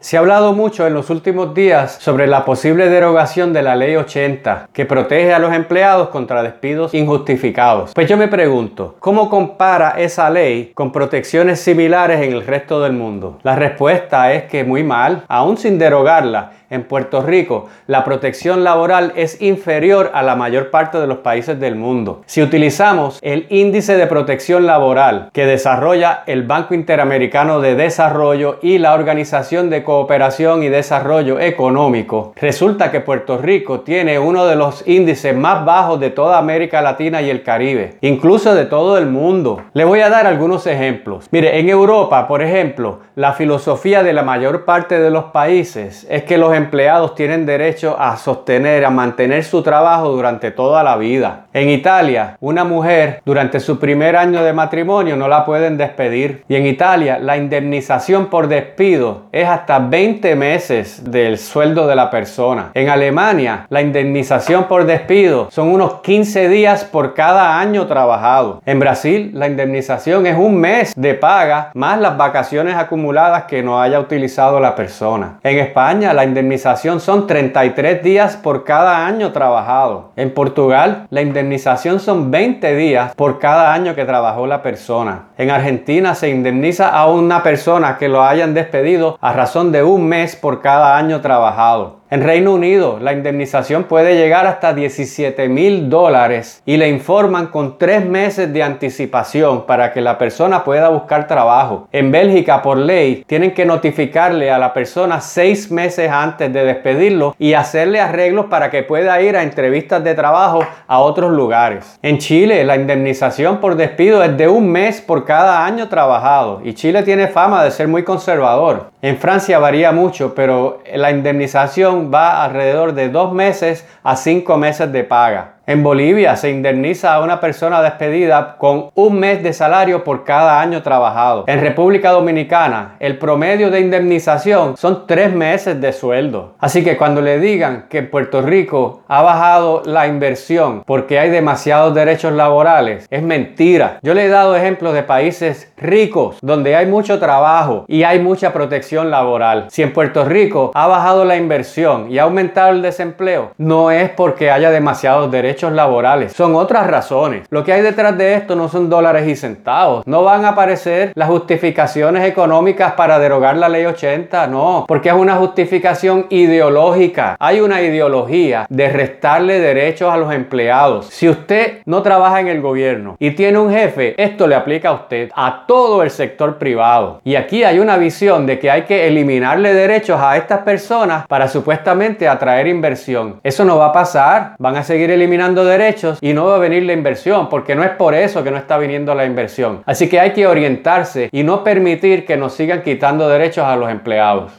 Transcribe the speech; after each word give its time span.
Se 0.00 0.16
ha 0.16 0.20
hablado 0.20 0.52
mucho 0.52 0.86
en 0.86 0.94
los 0.94 1.10
últimos 1.10 1.54
días 1.54 1.98
sobre 2.00 2.28
la 2.28 2.44
posible 2.44 2.88
derogación 2.88 3.52
de 3.52 3.62
la 3.62 3.74
Ley 3.74 3.96
80, 3.96 4.68
que 4.72 4.86
protege 4.86 5.34
a 5.34 5.40
los 5.40 5.52
empleados 5.52 6.10
contra 6.10 6.44
despidos 6.44 6.94
injustificados. 6.94 7.94
Pues 7.94 8.08
yo 8.08 8.16
me 8.16 8.28
pregunto, 8.28 8.94
¿cómo 9.00 9.28
compara 9.28 9.96
esa 9.98 10.30
ley 10.30 10.70
con 10.72 10.92
protecciones 10.92 11.58
similares 11.58 12.22
en 12.22 12.32
el 12.32 12.46
resto 12.46 12.80
del 12.80 12.92
mundo? 12.92 13.40
La 13.42 13.56
respuesta 13.56 14.32
es 14.32 14.44
que 14.44 14.62
muy 14.62 14.84
mal, 14.84 15.24
aún 15.26 15.56
sin 15.56 15.80
derogarla. 15.80 16.52
En 16.70 16.84
Puerto 16.84 17.22
Rico, 17.22 17.68
la 17.86 18.04
protección 18.04 18.62
laboral 18.62 19.14
es 19.16 19.40
inferior 19.40 20.10
a 20.12 20.22
la 20.22 20.36
mayor 20.36 20.70
parte 20.70 20.98
de 20.98 21.06
los 21.06 21.18
países 21.18 21.58
del 21.58 21.76
mundo. 21.76 22.20
Si 22.26 22.42
utilizamos 22.42 23.18
el 23.22 23.46
índice 23.48 23.96
de 23.96 24.06
protección 24.06 24.66
laboral 24.66 25.30
que 25.32 25.46
desarrolla 25.46 26.24
el 26.26 26.42
Banco 26.42 26.74
Interamericano 26.74 27.62
de 27.62 27.74
Desarrollo 27.74 28.58
y 28.60 28.76
la 28.76 28.92
Organización 28.92 29.70
de 29.70 29.82
Cooperación 29.88 30.62
y 30.62 30.68
Desarrollo 30.68 31.40
Económico, 31.40 32.34
resulta 32.36 32.90
que 32.90 33.00
Puerto 33.00 33.38
Rico 33.38 33.80
tiene 33.80 34.18
uno 34.18 34.44
de 34.44 34.54
los 34.54 34.86
índices 34.86 35.34
más 35.34 35.64
bajos 35.64 35.98
de 35.98 36.10
toda 36.10 36.36
América 36.36 36.82
Latina 36.82 37.22
y 37.22 37.30
el 37.30 37.42
Caribe, 37.42 37.96
incluso 38.02 38.54
de 38.54 38.66
todo 38.66 38.98
el 38.98 39.06
mundo. 39.06 39.62
Le 39.72 39.86
voy 39.86 40.00
a 40.00 40.10
dar 40.10 40.26
algunos 40.26 40.66
ejemplos. 40.66 41.26
Mire, 41.30 41.58
en 41.58 41.70
Europa, 41.70 42.28
por 42.28 42.42
ejemplo, 42.42 42.98
la 43.14 43.32
filosofía 43.32 44.02
de 44.02 44.12
la 44.12 44.22
mayor 44.22 44.66
parte 44.66 45.00
de 45.00 45.10
los 45.10 45.24
países 45.24 46.06
es 46.10 46.22
que 46.24 46.36
los 46.36 46.54
empleados 46.54 47.14
tienen 47.14 47.46
derecho 47.46 47.96
a 47.98 48.18
sostener, 48.18 48.84
a 48.84 48.90
mantener 48.90 49.42
su 49.42 49.62
trabajo 49.62 50.10
durante 50.10 50.50
toda 50.50 50.82
la 50.82 50.98
vida. 50.98 51.46
En 51.54 51.70
Italia, 51.70 52.36
una 52.40 52.64
mujer 52.64 53.22
durante 53.24 53.58
su 53.58 53.78
primer 53.78 54.16
año 54.16 54.44
de 54.44 54.52
matrimonio 54.52 55.16
no 55.16 55.28
la 55.28 55.46
pueden 55.46 55.78
despedir. 55.78 56.44
Y 56.46 56.56
en 56.56 56.66
Italia, 56.66 57.18
la 57.18 57.38
indemnización 57.38 58.26
por 58.26 58.48
despido 58.48 59.28
es 59.32 59.48
hasta 59.48 59.77
20 59.78 60.34
meses 60.36 61.02
del 61.10 61.38
sueldo 61.38 61.86
de 61.86 61.96
la 61.96 62.10
persona. 62.10 62.70
En 62.74 62.88
Alemania, 62.88 63.66
la 63.68 63.80
indemnización 63.80 64.64
por 64.64 64.86
despido 64.86 65.48
son 65.50 65.68
unos 65.68 66.00
15 66.00 66.48
días 66.48 66.84
por 66.84 67.14
cada 67.14 67.60
año 67.60 67.86
trabajado. 67.86 68.62
En 68.66 68.78
Brasil, 68.78 69.30
la 69.34 69.46
indemnización 69.46 70.26
es 70.26 70.36
un 70.36 70.56
mes 70.56 70.92
de 70.96 71.14
paga 71.14 71.70
más 71.74 71.98
las 71.98 72.16
vacaciones 72.16 72.76
acumuladas 72.76 73.44
que 73.44 73.62
no 73.62 73.80
haya 73.80 74.00
utilizado 74.00 74.60
la 74.60 74.74
persona. 74.74 75.38
En 75.42 75.58
España, 75.58 76.12
la 76.12 76.24
indemnización 76.24 77.00
son 77.00 77.26
33 77.26 78.02
días 78.02 78.36
por 78.36 78.64
cada 78.64 79.06
año 79.06 79.32
trabajado. 79.32 80.12
En 80.16 80.32
Portugal, 80.32 81.06
la 81.10 81.22
indemnización 81.22 82.00
son 82.00 82.30
20 82.30 82.74
días 82.76 83.14
por 83.14 83.38
cada 83.38 83.72
año 83.72 83.94
que 83.94 84.04
trabajó 84.04 84.46
la 84.46 84.62
persona. 84.62 85.26
En 85.38 85.50
Argentina 85.50 86.14
se 86.14 86.30
indemniza 86.30 86.88
a 86.88 87.06
una 87.06 87.42
persona 87.42 87.96
que 87.98 88.08
lo 88.08 88.22
hayan 88.22 88.54
despedido 88.54 89.18
a 89.20 89.32
razón 89.32 89.67
de 89.72 89.82
un 89.82 90.06
mes 90.06 90.36
por 90.36 90.60
cada 90.60 90.96
año 90.96 91.20
trabajado. 91.20 91.98
En 92.10 92.22
Reino 92.22 92.54
Unido, 92.54 92.98
la 93.02 93.12
indemnización 93.12 93.84
puede 93.84 94.16
llegar 94.16 94.46
hasta 94.46 94.72
17 94.72 95.46
mil 95.50 95.90
dólares 95.90 96.62
y 96.64 96.78
le 96.78 96.88
informan 96.88 97.48
con 97.48 97.76
tres 97.76 98.02
meses 98.06 98.50
de 98.50 98.62
anticipación 98.62 99.66
para 99.66 99.92
que 99.92 100.00
la 100.00 100.16
persona 100.16 100.64
pueda 100.64 100.88
buscar 100.88 101.26
trabajo. 101.26 101.86
En 101.92 102.10
Bélgica, 102.10 102.62
por 102.62 102.78
ley, 102.78 103.24
tienen 103.26 103.52
que 103.52 103.66
notificarle 103.66 104.50
a 104.50 104.56
la 104.56 104.72
persona 104.72 105.20
seis 105.20 105.70
meses 105.70 106.10
antes 106.10 106.50
de 106.50 106.64
despedirlo 106.64 107.36
y 107.38 107.52
hacerle 107.52 108.00
arreglos 108.00 108.46
para 108.46 108.70
que 108.70 108.84
pueda 108.84 109.20
ir 109.20 109.36
a 109.36 109.42
entrevistas 109.42 110.02
de 110.02 110.14
trabajo 110.14 110.60
a 110.86 111.00
otros 111.00 111.30
lugares. 111.32 111.98
En 112.00 112.16
Chile, 112.16 112.64
la 112.64 112.76
indemnización 112.76 113.58
por 113.58 113.76
despido 113.76 114.24
es 114.24 114.34
de 114.34 114.48
un 114.48 114.72
mes 114.72 115.02
por 115.02 115.26
cada 115.26 115.66
año 115.66 115.88
trabajado 115.88 116.62
y 116.64 116.72
Chile 116.72 117.02
tiene 117.02 117.28
fama 117.28 117.62
de 117.64 117.70
ser 117.70 117.86
muy 117.86 118.02
conservador. 118.02 118.86
En 119.02 119.18
Francia 119.18 119.57
varía 119.58 119.92
mucho, 119.92 120.34
pero 120.34 120.82
la 120.94 121.10
indemnización 121.10 122.10
va 122.12 122.44
alrededor 122.44 122.94
de 122.94 123.08
dos 123.08 123.32
meses 123.32 123.86
a 124.02 124.16
cinco 124.16 124.56
meses 124.56 124.90
de 124.92 125.04
paga. 125.04 125.57
En 125.68 125.82
Bolivia 125.82 126.34
se 126.36 126.48
indemniza 126.48 127.12
a 127.12 127.20
una 127.22 127.40
persona 127.40 127.82
despedida 127.82 128.56
con 128.56 128.88
un 128.94 129.20
mes 129.20 129.42
de 129.42 129.52
salario 129.52 130.02
por 130.02 130.24
cada 130.24 130.62
año 130.62 130.80
trabajado. 130.80 131.44
En 131.46 131.60
República 131.60 132.12
Dominicana, 132.12 132.96
el 133.00 133.18
promedio 133.18 133.70
de 133.70 133.80
indemnización 133.80 134.78
son 134.78 135.06
tres 135.06 135.30
meses 135.30 135.78
de 135.78 135.92
sueldo. 135.92 136.54
Así 136.58 136.82
que 136.82 136.96
cuando 136.96 137.20
le 137.20 137.38
digan 137.38 137.84
que 137.90 137.98
en 137.98 138.08
Puerto 138.08 138.40
Rico 138.40 139.02
ha 139.08 139.20
bajado 139.20 139.82
la 139.84 140.06
inversión 140.06 140.84
porque 140.86 141.18
hay 141.18 141.28
demasiados 141.28 141.94
derechos 141.94 142.32
laborales, 142.32 143.06
es 143.10 143.22
mentira. 143.22 143.98
Yo 144.00 144.14
le 144.14 144.24
he 144.24 144.28
dado 144.28 144.56
ejemplos 144.56 144.94
de 144.94 145.02
países 145.02 145.70
ricos 145.76 146.38
donde 146.40 146.76
hay 146.76 146.86
mucho 146.86 147.18
trabajo 147.18 147.84
y 147.88 148.04
hay 148.04 148.20
mucha 148.20 148.54
protección 148.54 149.10
laboral. 149.10 149.66
Si 149.68 149.82
en 149.82 149.92
Puerto 149.92 150.24
Rico 150.24 150.70
ha 150.72 150.86
bajado 150.86 151.26
la 151.26 151.36
inversión 151.36 152.10
y 152.10 152.18
ha 152.18 152.22
aumentado 152.22 152.70
el 152.70 152.80
desempleo, 152.80 153.50
no 153.58 153.90
es 153.90 154.08
porque 154.08 154.50
haya 154.50 154.70
demasiados 154.70 155.30
derechos 155.30 155.57
laborales. 155.62 156.32
Son 156.32 156.54
otras 156.54 156.86
razones. 156.86 157.46
Lo 157.50 157.64
que 157.64 157.72
hay 157.72 157.82
detrás 157.82 158.16
de 158.16 158.34
esto 158.34 158.54
no 158.56 158.68
son 158.68 158.88
dólares 158.88 159.26
y 159.26 159.36
centavos. 159.36 160.06
No 160.06 160.22
van 160.22 160.44
a 160.44 160.50
aparecer 160.50 161.12
las 161.14 161.28
justificaciones 161.28 162.24
económicas 162.24 162.92
para 162.92 163.18
derogar 163.18 163.56
la 163.56 163.68
ley 163.68 163.84
80. 163.84 164.46
No, 164.46 164.84
porque 164.86 165.08
es 165.08 165.14
una 165.14 165.36
justificación 165.36 166.26
ideológica. 166.30 167.36
Hay 167.38 167.60
una 167.60 167.82
ideología 167.82 168.66
de 168.68 168.88
restarle 168.88 169.60
derechos 169.60 170.12
a 170.12 170.16
los 170.16 170.32
empleados. 170.32 171.06
Si 171.06 171.28
usted 171.28 171.78
no 171.84 172.02
trabaja 172.02 172.40
en 172.40 172.48
el 172.48 172.60
gobierno 172.60 173.16
y 173.18 173.32
tiene 173.32 173.58
un 173.58 173.70
jefe, 173.70 174.14
esto 174.22 174.46
le 174.46 174.54
aplica 174.54 174.90
a 174.90 174.92
usted, 174.92 175.30
a 175.34 175.64
todo 175.66 176.02
el 176.02 176.10
sector 176.10 176.58
privado. 176.58 177.20
Y 177.24 177.36
aquí 177.36 177.64
hay 177.64 177.78
una 177.78 177.96
visión 177.96 178.46
de 178.46 178.58
que 178.58 178.70
hay 178.70 178.82
que 178.82 179.08
eliminarle 179.08 179.74
derechos 179.74 180.20
a 180.20 180.36
estas 180.36 180.60
personas 180.60 181.26
para 181.26 181.48
supuestamente 181.48 182.28
atraer 182.28 182.66
inversión. 182.66 183.40
Eso 183.42 183.64
no 183.64 183.78
va 183.78 183.86
a 183.86 183.92
pasar. 183.92 184.54
Van 184.58 184.76
a 184.76 184.84
seguir 184.84 185.10
eliminando 185.10 185.47
derechos 185.54 186.18
y 186.20 186.32
no 186.32 186.46
va 186.46 186.56
a 186.56 186.58
venir 186.58 186.82
la 186.84 186.92
inversión, 186.92 187.48
porque 187.48 187.74
no 187.74 187.84
es 187.84 187.90
por 187.90 188.14
eso 188.14 188.42
que 188.44 188.50
no 188.50 188.56
está 188.56 188.78
viniendo 188.78 189.14
la 189.14 189.24
inversión. 189.24 189.82
Así 189.86 190.08
que 190.08 190.20
hay 190.20 190.32
que 190.32 190.46
orientarse 190.46 191.28
y 191.32 191.42
no 191.42 191.64
permitir 191.64 192.26
que 192.26 192.36
nos 192.36 192.54
sigan 192.54 192.82
quitando 192.82 193.28
derechos 193.28 193.64
a 193.64 193.76
los 193.76 193.90
empleados. 193.90 194.52